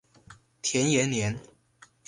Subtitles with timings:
[0.63, 1.39] 田延年。